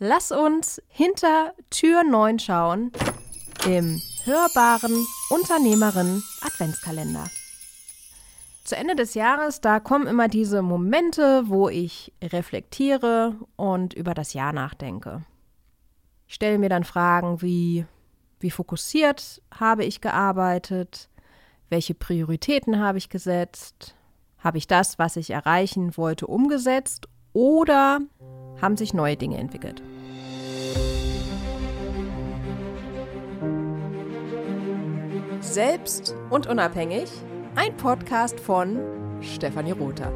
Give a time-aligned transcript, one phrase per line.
[0.00, 2.92] Lass uns hinter Tür 9 schauen
[3.66, 7.24] im hörbaren Unternehmerin Adventskalender.
[8.62, 14.34] Zu Ende des Jahres, da kommen immer diese Momente, wo ich reflektiere und über das
[14.34, 15.24] Jahr nachdenke.
[16.28, 17.84] Ich stelle mir dann Fragen wie,
[18.38, 21.08] wie fokussiert habe ich gearbeitet?
[21.70, 23.96] Welche Prioritäten habe ich gesetzt?
[24.38, 27.08] Habe ich das, was ich erreichen wollte, umgesetzt?
[27.32, 27.98] Oder
[28.60, 29.82] haben sich neue Dinge entwickelt?
[35.40, 37.10] Selbst und unabhängig,
[37.54, 38.78] ein Podcast von
[39.20, 40.12] Stefanie Rother.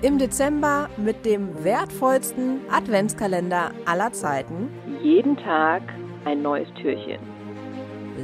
[0.00, 4.68] Im Dezember mit dem wertvollsten Adventskalender aller Zeiten.
[5.02, 5.82] Jeden Tag
[6.24, 7.20] ein neues Türchen.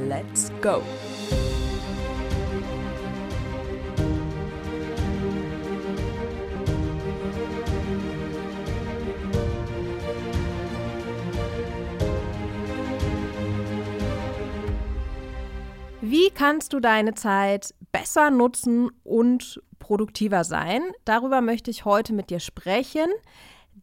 [0.07, 0.81] Let's go!
[16.11, 20.81] Wie kannst du deine Zeit besser nutzen und produktiver sein?
[21.05, 23.05] Darüber möchte ich heute mit dir sprechen,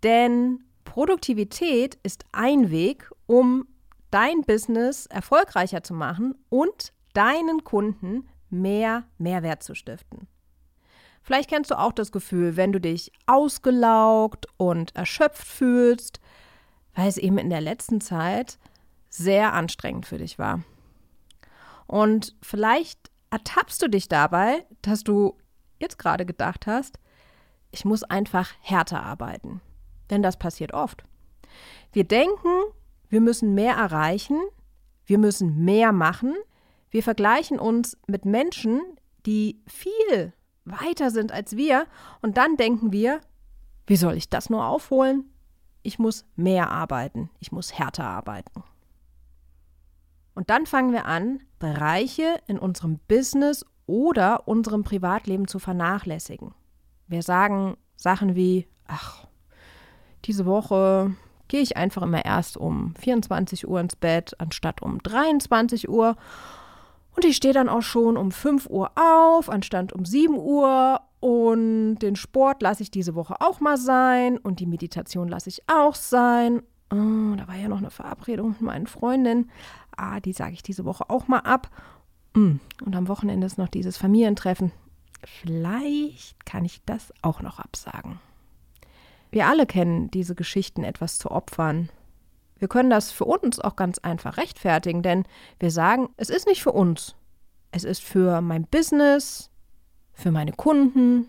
[0.03, 3.69] denn Produktivität ist ein Weg, um
[4.11, 10.27] dein Business erfolgreicher zu machen und deinen Kunden mehr Mehrwert zu stiften.
[11.23, 16.19] Vielleicht kennst du auch das Gefühl, wenn du dich ausgelaugt und erschöpft fühlst,
[16.93, 18.59] weil es eben in der letzten Zeit
[19.09, 20.65] sehr anstrengend für dich war.
[21.87, 25.37] Und vielleicht ertappst du dich dabei, dass du
[25.79, 26.99] jetzt gerade gedacht hast,
[27.71, 29.61] ich muss einfach härter arbeiten.
[30.11, 31.05] Denn das passiert oft.
[31.93, 32.49] Wir denken,
[33.09, 34.41] wir müssen mehr erreichen,
[35.05, 36.35] wir müssen mehr machen.
[36.91, 38.81] Wir vergleichen uns mit Menschen,
[39.27, 40.33] die viel
[40.65, 41.87] weiter sind als wir.
[42.23, 43.21] Und dann denken wir,
[43.87, 45.31] wie soll ich das nur aufholen?
[45.83, 48.65] Ich muss mehr arbeiten, ich muss härter arbeiten.
[50.37, 56.53] Und dann fangen wir an, Bereiche in unserem Business oder unserem Privatleben zu vernachlässigen.
[57.09, 59.27] Wir sagen Sachen wie, ach,
[60.27, 61.15] diese Woche
[61.49, 66.17] gehe ich einfach immer erst um 24 Uhr ins Bett anstatt um 23 Uhr.
[67.15, 71.01] Und ich stehe dann auch schon um 5 Uhr auf, anstatt um 7 Uhr.
[71.21, 74.37] Und den Sport lasse ich diese Woche auch mal sein.
[74.37, 76.61] Und die Meditation lasse ich auch sein.
[76.93, 79.51] Oh, da war ja noch eine Verabredung mit meinen Freundinnen
[79.97, 81.71] ah, die sage ich diese Woche auch mal ab.
[82.35, 84.73] Mm, und am Wochenende ist noch dieses Familientreffen.
[85.25, 88.21] Vielleicht kann ich das auch noch absagen.
[89.31, 91.91] Wir alle kennen diese Geschichten, etwas zu opfern.
[92.59, 95.25] Wir können das für uns auch ganz einfach rechtfertigen, denn
[95.59, 97.17] wir sagen, es ist nicht für uns.
[97.71, 99.51] Es ist für mein Business,
[100.13, 101.29] für meine Kunden,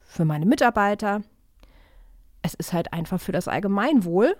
[0.00, 1.22] für meine Mitarbeiter.
[2.42, 4.36] Es ist halt einfach für das Allgemeinwohl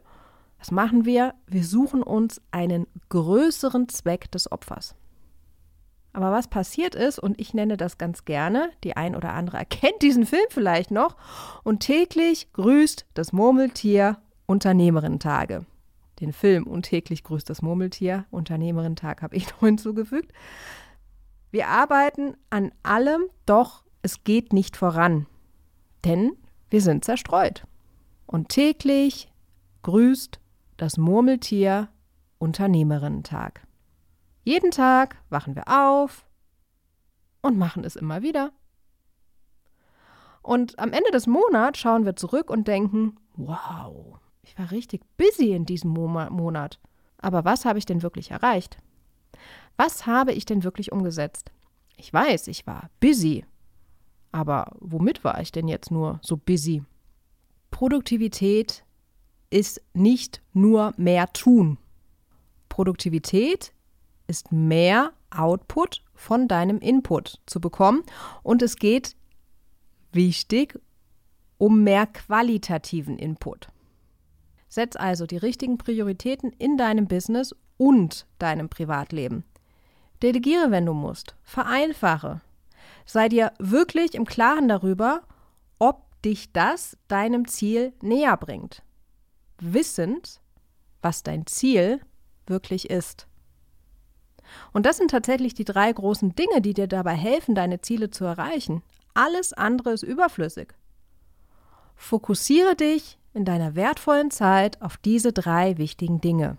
[0.65, 1.35] was machen wir?
[1.47, 4.95] Wir suchen uns einen größeren Zweck des Opfers.
[6.15, 10.01] Aber was passiert ist, und ich nenne das ganz gerne, die ein oder andere erkennt
[10.01, 11.19] diesen Film vielleicht noch,
[11.65, 14.17] und täglich grüßt das Murmeltier
[14.47, 15.67] Unternehmerinnen-Tage.
[16.21, 20.33] Den Film und täglich grüßt das Murmeltier Unternehmerinnen-Tag habe ich noch hinzugefügt.
[21.51, 25.27] Wir arbeiten an allem, doch es geht nicht voran,
[26.07, 26.33] denn
[26.71, 27.67] wir sind zerstreut.
[28.25, 29.31] Und täglich
[29.83, 30.41] grüßt
[30.77, 31.89] das Murmeltier
[32.39, 33.67] Unternehmerinnen-Tag.
[34.43, 36.27] Jeden Tag wachen wir auf
[37.41, 38.53] und machen es immer wieder.
[40.43, 45.53] Und am Ende des Monats schauen wir zurück und denken, wow, ich war richtig busy
[45.53, 46.79] in diesem Monat.
[47.19, 48.77] Aber was habe ich denn wirklich erreicht?
[49.77, 51.51] Was habe ich denn wirklich umgesetzt?
[51.97, 53.47] Ich weiß, ich war busy.
[54.33, 56.83] Aber womit war ich denn jetzt nur so busy?
[57.71, 58.85] Produktivität
[59.55, 61.79] ist nicht nur mehr tun.
[62.69, 63.73] Produktivität
[64.27, 68.03] ist mehr Output von deinem Input zu bekommen
[68.43, 69.15] und es geht
[70.11, 70.81] wichtig
[71.57, 73.69] um mehr qualitativen Input.
[74.69, 79.45] Setz also die richtigen Prioritäten in deinem Business und deinem Privatleben.
[80.21, 81.37] Delegiere, wenn du musst.
[81.45, 82.41] Vereinfache.
[83.07, 85.23] Sei dir wirklich im Klaren darüber,
[85.79, 88.83] ob dich das deinem Ziel näher bringt
[89.61, 90.41] wissend,
[91.03, 92.01] was dein Ziel
[92.47, 93.27] wirklich ist.
[94.73, 98.25] Und das sind tatsächlich die drei großen Dinge, die dir dabei helfen, deine Ziele zu
[98.25, 98.83] erreichen.
[99.15, 100.75] Alles andere ist überflüssig.
[101.97, 106.57] Fokussiere dich in deiner wertvollen Zeit auf diese drei wichtigen Dinge.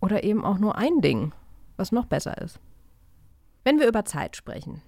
[0.00, 1.32] Oder eben auch nur ein Ding,
[1.76, 2.58] was noch besser ist.
[3.64, 4.82] Wenn wir über Zeit sprechen,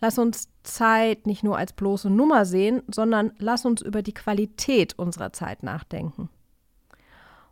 [0.00, 4.98] Lass uns Zeit nicht nur als bloße Nummer sehen, sondern lass uns über die Qualität
[4.98, 6.28] unserer Zeit nachdenken.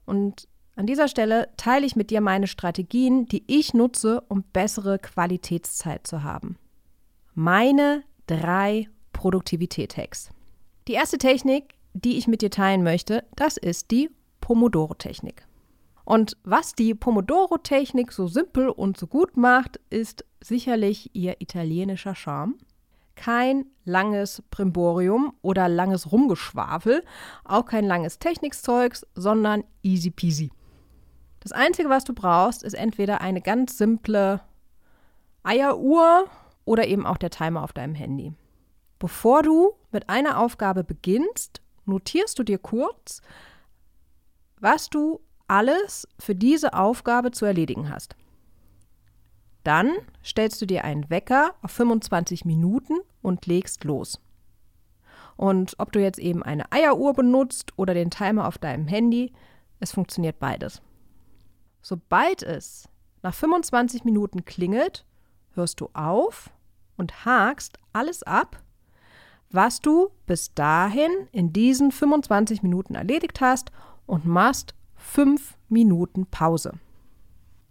[0.05, 4.99] Und an dieser Stelle teile ich mit dir meine Strategien, die ich nutze, um bessere
[4.99, 6.59] Qualitätszeit zu haben.
[7.35, 10.31] Meine drei Produktivität-Hacks.
[10.87, 14.11] Die erste Technik, die ich mit dir teilen möchte, das ist die
[14.43, 15.47] Pomodoro-Technik.
[16.05, 22.57] Und was die Pomodoro-Technik so simpel und so gut macht, ist sicherlich ihr italienischer Charme.
[23.15, 27.03] Kein langes Primborium oder langes Rumgeschwafel,
[27.45, 30.51] auch kein langes Technikzeugs, sondern easy peasy.
[31.41, 34.41] Das Einzige, was du brauchst, ist entweder eine ganz simple
[35.43, 36.27] Eieruhr
[36.65, 38.35] oder eben auch der Timer auf deinem Handy.
[38.99, 43.23] Bevor du mit einer Aufgabe beginnst, notierst du dir kurz,
[44.59, 48.17] was du alles für diese Aufgabe zu erledigen hast.
[49.67, 54.21] Dann stellst du dir einen Wecker auf 25 Minuten und legst los.
[55.37, 59.33] Und ob du jetzt eben eine Eieruhr benutzt oder den Timer auf deinem Handy,
[59.81, 60.83] es funktioniert beides.
[61.83, 62.89] Sobald es
[63.23, 65.05] nach 25 Minuten klingelt,
[65.55, 66.51] hörst du auf
[66.97, 68.63] und hakst alles ab,
[69.51, 73.73] was du bis dahin in diesen 25 Minuten erledigt hast
[74.07, 76.75] und machst 5 Minuten Pause.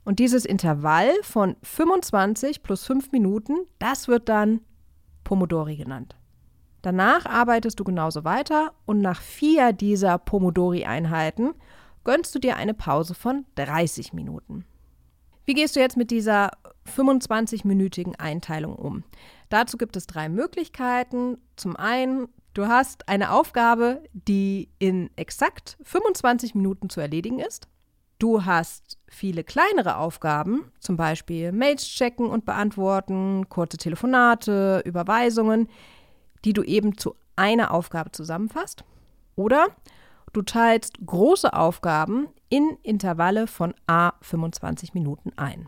[0.06, 4.62] Und dieses Intervall von 25 plus 5 Minuten, das wird dann
[5.24, 6.16] Pomodori genannt.
[6.84, 11.56] Danach arbeitest du genauso weiter und nach vier dieser Pomodori-Einheiten
[12.04, 14.66] gönnst du dir eine Pause von 30 Minuten.
[15.46, 16.52] Wie gehst du jetzt mit dieser
[16.96, 19.04] 25-minütigen Einteilung um?
[19.50, 21.40] Dazu gibt es drei Möglichkeiten.
[21.56, 27.68] Zum einen, du hast eine Aufgabe, die in exakt 25 Minuten zu erledigen ist.
[28.26, 35.70] Du hast viele kleinere Aufgaben, zum Beispiel Mails checken und beantworten, kurze Telefonate, Überweisungen,
[36.44, 38.84] die du eben zu einer Aufgabe zusammenfasst.
[39.36, 39.68] Oder
[40.34, 45.68] du teilst große Aufgaben in Intervalle von a 25 Minuten ein.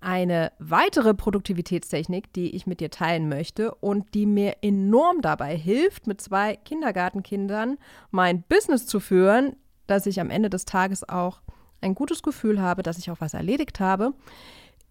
[0.00, 6.08] Eine weitere Produktivitätstechnik, die ich mit dir teilen möchte und die mir enorm dabei hilft,
[6.08, 7.78] mit zwei Kindergartenkindern
[8.10, 9.54] mein Business zu führen,
[9.88, 11.40] dass ich am Ende des Tages auch
[11.80, 14.12] ein gutes Gefühl habe, dass ich auch was erledigt habe,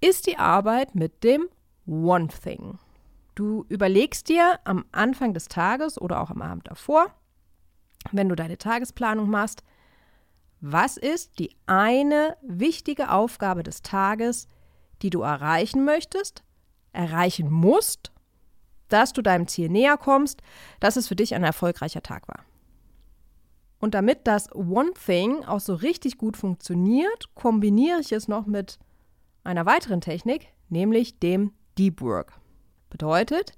[0.02, 1.48] ist die Arbeit mit dem
[1.86, 2.80] One Thing.
[3.36, 7.14] Du überlegst dir am Anfang des Tages oder auch am Abend davor,
[8.12, 9.64] wenn du deine Tagesplanung machst,
[10.60, 14.48] was ist die eine wichtige Aufgabe des Tages,
[15.02, 16.44] die du erreichen möchtest,
[16.94, 18.12] erreichen musst,
[18.88, 20.42] dass du deinem Ziel näher kommst,
[20.80, 22.44] dass es für dich ein erfolgreicher Tag war.
[23.80, 28.80] Und damit das One Thing auch so richtig gut funktioniert, kombiniere ich es noch mit
[29.44, 32.34] einer weiteren Technik, nämlich dem Deep Work.
[32.90, 33.54] Bedeutet,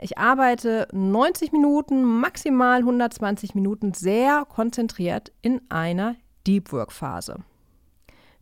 [0.00, 6.16] ich arbeite 90 Minuten, maximal 120 Minuten sehr konzentriert in einer
[6.46, 7.36] Deep Work Phase.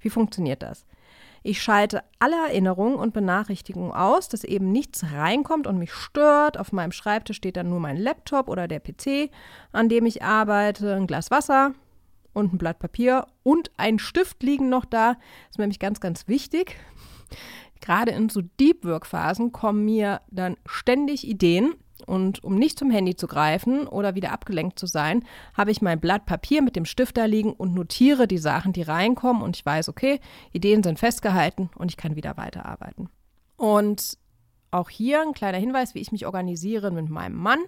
[0.00, 0.86] Wie funktioniert das?
[1.42, 6.58] Ich schalte alle Erinnerungen und Benachrichtigungen aus, dass eben nichts reinkommt und mich stört.
[6.58, 9.30] Auf meinem Schreibtisch steht dann nur mein Laptop oder der PC,
[9.72, 11.72] an dem ich arbeite, ein Glas Wasser
[12.34, 15.14] und ein Blatt Papier und ein Stift liegen noch da.
[15.14, 16.76] Das ist nämlich ganz, ganz wichtig.
[17.80, 21.74] Gerade in so Deep Work Phasen kommen mir dann ständig Ideen
[22.06, 25.24] und um nicht zum Handy zu greifen oder wieder abgelenkt zu sein,
[25.54, 28.82] habe ich mein Blatt Papier mit dem Stift da liegen und notiere die Sachen, die
[28.82, 29.42] reinkommen.
[29.42, 30.20] Und ich weiß, okay,
[30.52, 33.08] Ideen sind festgehalten und ich kann wieder weiterarbeiten.
[33.56, 34.18] Und
[34.70, 37.60] auch hier ein kleiner Hinweis, wie ich mich organisiere mit meinem Mann.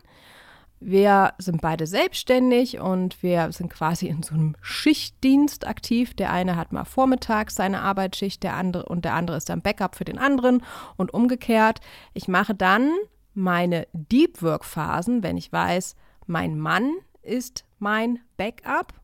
[0.84, 6.14] Wir sind beide selbstständig und wir sind quasi in so einem Schichtdienst aktiv.
[6.14, 9.94] Der eine hat mal vormittags seine Arbeitsschicht, der andere und der andere ist dann Backup
[9.94, 10.64] für den anderen
[10.96, 11.80] und umgekehrt.
[12.14, 12.90] Ich mache dann
[13.34, 15.96] meine Deep Work Phasen, wenn ich weiß,
[16.26, 18.94] mein Mann ist mein Backup,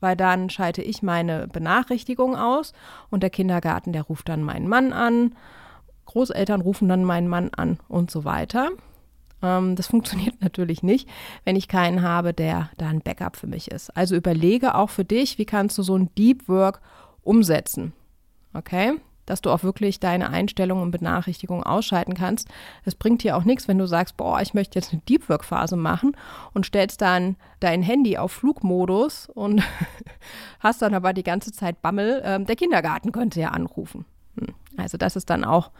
[0.00, 2.72] weil dann schalte ich meine Benachrichtigung aus
[3.10, 5.34] und der Kindergarten, der ruft dann meinen Mann an,
[6.06, 8.70] Großeltern rufen dann meinen Mann an und so weiter.
[9.42, 11.08] Ähm, das funktioniert natürlich nicht,
[11.44, 13.94] wenn ich keinen habe, der da ein Backup für mich ist.
[13.96, 16.80] Also überlege auch für dich, wie kannst du so ein Deep Work
[17.22, 17.92] umsetzen.
[18.54, 18.94] Okay?
[19.28, 22.48] Dass du auch wirklich deine Einstellungen und Benachrichtigungen ausschalten kannst.
[22.84, 25.44] Es bringt dir auch nichts, wenn du sagst, boah, ich möchte jetzt eine Deep Work
[25.44, 26.16] Phase machen
[26.54, 29.62] und stellst dann dein Handy auf Flugmodus und
[30.60, 32.22] hast dann aber die ganze Zeit Bammel.
[32.24, 34.06] Ähm, der Kindergarten könnte ja anrufen.
[34.38, 34.54] Hm.
[34.76, 35.70] Also das ist dann auch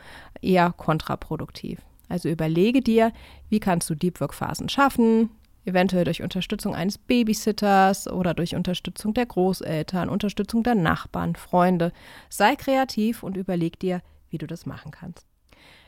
[0.42, 1.80] eher kontraproduktiv.
[2.08, 3.12] Also überlege dir,
[3.48, 5.30] wie kannst du Deep Work Phasen schaffen,
[5.68, 11.92] eventuell durch Unterstützung eines Babysitters oder durch Unterstützung der Großeltern, Unterstützung der Nachbarn, Freunde.
[12.28, 15.26] Sei kreativ und überleg dir, wie du das machen kannst.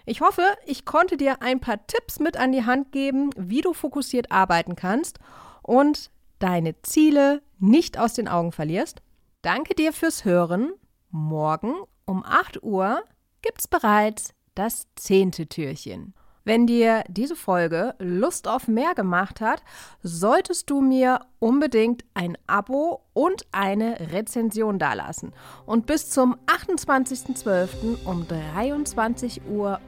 [0.06, 3.72] Ich hoffe, ich konnte dir ein paar Tipps mit an die Hand geben, wie du
[3.72, 5.18] fokussiert arbeiten kannst.
[5.62, 9.02] Und deine Ziele nicht aus den Augen verlierst.
[9.42, 10.72] Danke dir fürs Hören.
[11.10, 11.74] Morgen
[12.06, 13.02] um 8 Uhr
[13.42, 16.14] gibt's bereits das zehnte Türchen.
[16.44, 19.62] Wenn dir diese Folge Lust auf mehr gemacht hat,
[20.02, 25.32] solltest du mir unbedingt ein Abo und eine Rezension dalassen.
[25.66, 28.04] Und bis zum 28.12.
[28.06, 29.80] um 23.59 Uhr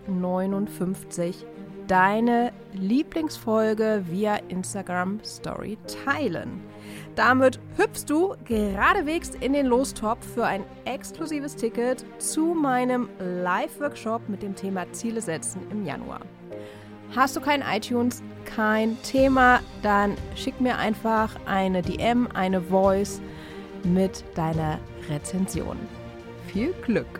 [1.87, 6.61] deine Lieblingsfolge via Instagram Story teilen.
[7.17, 14.43] Damit hüpfst du geradewegs in den Lostop für ein exklusives Ticket zu meinem Live-Workshop mit
[14.43, 16.21] dem Thema Ziele setzen im Januar.
[17.15, 18.23] Hast du kein iTunes?
[18.47, 23.21] Kein Thema, dann schick mir einfach eine DM, eine Voice
[23.85, 24.79] mit deiner
[25.11, 25.77] Rezension.
[26.47, 27.19] Viel Glück!